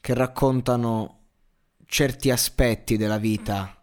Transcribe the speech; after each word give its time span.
che 0.00 0.14
raccontano 0.14 1.18
certi 1.86 2.30
aspetti 2.30 2.96
della 2.96 3.18
vita 3.18 3.80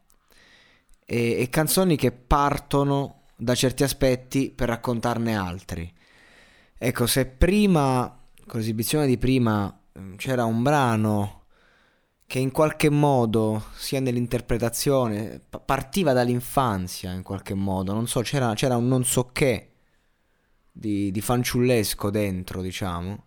e, 1.06 1.40
e, 1.40 1.50
canzoni 1.50 1.96
che 1.96 2.12
partono 2.12 3.24
da 3.36 3.56
certi 3.56 3.84
aspetti 3.84 4.52
per 4.52 4.70
raccontarne 4.70 5.36
altri. 5.36 5.94
Ecco, 6.78 7.06
se 7.06 7.26
prima, 7.26 8.20
con 8.46 8.60
l'esibizione 8.60 9.08
di 9.08 9.18
prima, 9.18 9.80
c'era 10.16 10.46
un 10.46 10.62
brano 10.64 11.44
che 12.26 12.40
in 12.40 12.52
qualche 12.52 12.90
modo, 12.90 13.68
sia 13.76 14.02
nell'interpretazione, 14.02 15.42
partiva 15.66 16.12
dall'infanzia 16.12 17.14
in 17.14 17.24
qualche 17.24 17.54
modo, 17.54 17.94
non 17.94 18.06
so, 18.08 18.22
c'era, 18.22 18.54
c'era 18.54 18.76
un 18.76 18.88
non 18.88 19.06
so 19.06 19.30
che 19.32 19.72
di, 20.72 21.10
di 21.10 21.22
fanciullesco 21.22 22.10
dentro, 22.10 22.62
diciamo. 22.62 23.27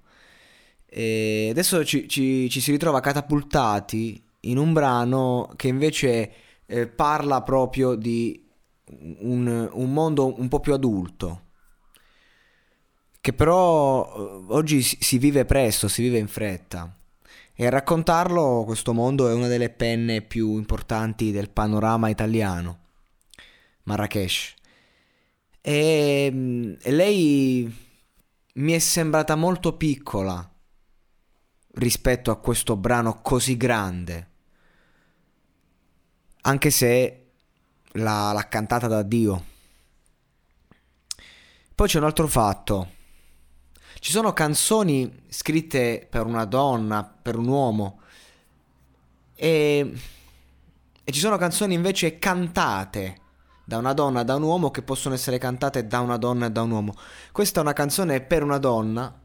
E 0.92 1.46
adesso 1.48 1.84
ci, 1.84 2.08
ci, 2.08 2.50
ci, 2.50 2.60
si 2.60 2.72
ritrova 2.72 2.98
catapultati 2.98 4.20
in 4.40 4.58
un 4.58 4.72
brano 4.72 5.52
che 5.54 5.68
invece 5.68 6.32
eh, 6.66 6.88
parla 6.88 7.42
proprio 7.42 7.94
di 7.94 8.44
un, 9.20 9.70
un, 9.72 9.92
mondo 9.92 10.40
un 10.40 10.48
po' 10.48 10.58
più 10.58 10.72
adulto. 10.72 11.42
Che 13.20 13.32
però 13.32 14.04
eh, 14.04 14.52
oggi 14.52 14.82
si, 14.82 15.18
vive 15.18 15.44
presto, 15.44 15.86
si 15.86 16.02
vive 16.02 16.18
in 16.18 16.26
fretta. 16.26 16.92
E 17.54 17.66
a 17.66 17.70
raccontarlo 17.70 18.64
questo 18.66 18.92
mondo 18.92 19.28
è 19.28 19.32
una 19.32 19.46
delle 19.46 19.70
penne 19.70 20.22
più 20.22 20.56
importanti 20.56 21.30
del 21.30 21.50
panorama 21.50 22.08
italiano, 22.08 22.78
Marrakesh. 23.84 24.54
E, 25.60 26.30
mm, 26.32 26.72
e 26.82 26.90
lei 26.90 27.76
mi 28.54 28.72
è 28.72 28.78
sembrata 28.80 29.36
molto 29.36 29.76
piccola 29.76 30.50
rispetto 31.74 32.30
a 32.30 32.38
questo 32.38 32.76
brano 32.76 33.20
così 33.20 33.56
grande. 33.56 34.28
Anche 36.42 36.70
se 36.70 37.30
l'ha, 37.92 38.32
l'ha 38.32 38.48
cantata 38.48 38.86
da 38.86 39.02
Dio. 39.02 39.44
Poi 41.74 41.88
c'è 41.88 41.98
un 41.98 42.04
altro 42.04 42.26
fatto. 42.26 42.98
Ci 43.98 44.12
sono 44.12 44.32
canzoni 44.32 45.24
scritte 45.28 46.06
per 46.08 46.26
una 46.26 46.46
donna, 46.46 47.04
per 47.04 47.36
un 47.36 47.48
uomo, 47.48 48.00
e, 49.34 49.92
e 51.04 51.12
ci 51.12 51.18
sono 51.20 51.36
canzoni 51.36 51.74
invece 51.74 52.18
cantate 52.18 53.18
da 53.64 53.78
una 53.78 53.92
donna, 53.92 54.22
da 54.22 54.34
un 54.36 54.42
uomo, 54.42 54.70
che 54.70 54.82
possono 54.82 55.14
essere 55.14 55.38
cantate 55.38 55.86
da 55.86 56.00
una 56.00 56.16
donna 56.16 56.46
e 56.46 56.50
da 56.50 56.62
un 56.62 56.70
uomo. 56.70 56.94
Questa 57.30 57.60
è 57.60 57.62
una 57.62 57.72
canzone 57.72 58.20
per 58.20 58.42
una 58.42 58.58
donna, 58.58 59.18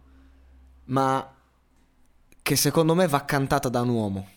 ma 0.85 1.34
che 2.45 2.55
secondo 2.55 2.93
me 2.93 3.07
va 3.07 3.25
cantata 3.25 3.69
da 3.69 3.81
un 3.81 3.89
uomo. 3.89 4.29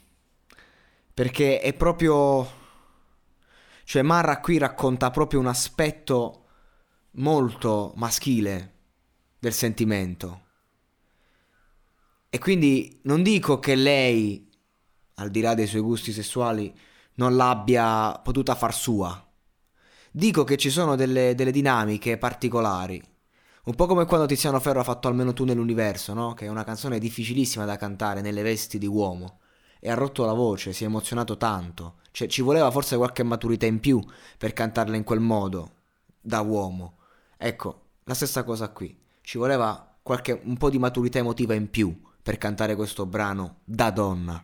Perché 1.13 1.61
è 1.61 1.75
proprio... 1.75 2.57
Cioè 3.85 4.01
Marra 4.01 4.41
qui 4.41 4.57
racconta 4.57 5.11
proprio 5.11 5.41
un 5.41 5.47
aspetto 5.47 6.47
molto 7.13 7.93
maschile 7.97 8.77
del 9.39 9.53
sentimento. 9.53 10.47
E 12.31 12.39
quindi 12.39 12.99
non 13.03 13.23
dico 13.23 13.59
che 13.59 13.75
lei, 13.75 14.51
al 15.17 15.29
di 15.29 15.43
là 15.43 15.53
dei 15.53 15.67
suoi 15.67 15.83
gusti 15.83 16.11
sessuali, 16.11 16.75
non 17.17 17.37
l'abbia 17.37 18.19
potuta 18.25 18.55
far 18.55 18.73
sua 18.73 19.23
Dico 20.11 20.45
che 20.45 20.57
ci 20.57 20.71
sono 20.71 20.97
delle, 20.97 21.35
delle 21.35 21.51
dinamiche 21.51 22.17
particolari. 22.17 23.03
Un 23.69 23.75
po' 23.75 23.85
come 23.85 24.07
quando 24.07 24.25
Tiziano 24.25 24.59
Ferro 24.61 24.81
ha 24.81 24.83
fatto 24.83 25.09
Almeno 25.09 25.35
tu 25.35 25.45
nell'universo, 25.45 26.15
no? 26.15 26.33
Che 26.33 26.47
è 26.47 26.49
una 26.49 26.65
canzone 26.65 26.99
difficilissima 26.99 27.67
da 27.67 27.77
cantare 27.77 28.23
nelle 28.23 28.41
vesti 28.41 28.79
di 28.79 28.87
uomo. 28.87 29.41
E 29.79 29.91
ha 29.91 29.95
rotto 29.95 30.25
la 30.25 30.33
voce, 30.33 30.73
si 30.73 30.85
è 30.85 30.87
emozionato 30.87 31.37
tanto. 31.37 31.97
Cioè, 32.11 32.29
ci 32.29 32.41
voleva 32.41 32.71
forse 32.71 32.97
qualche 32.97 33.23
maturità 33.23 33.67
in 33.67 33.79
più 33.79 34.03
per 34.39 34.55
cantarla 34.55 34.97
in 34.97 35.05
quel 35.05 35.21
modo, 35.21 35.73
da 36.19 36.41
uomo. 36.41 36.95
Ecco, 37.37 37.83
la 38.05 38.15
stessa 38.15 38.43
cosa 38.43 38.71
qui. 38.71 38.99
Ci 39.21 39.37
voleva 39.37 39.99
qualche, 40.01 40.41
un 40.45 40.57
po' 40.57 40.71
di 40.71 40.79
maturità 40.79 41.19
emotiva 41.19 41.53
in 41.53 41.69
più 41.69 41.95
per 42.23 42.39
cantare 42.39 42.75
questo 42.75 43.05
brano 43.05 43.59
da 43.65 43.91
donna. 43.91 44.43